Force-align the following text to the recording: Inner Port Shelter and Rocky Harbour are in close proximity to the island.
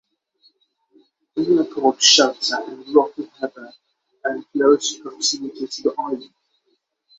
Inner 1.35 1.63
Port 1.65 2.01
Shelter 2.01 2.55
and 2.67 2.87
Rocky 2.89 3.25
Harbour 3.37 3.71
are 4.25 4.35
in 4.35 4.43
close 4.51 4.97
proximity 4.97 5.67
to 5.67 5.81
the 5.83 5.93
island. 5.95 6.33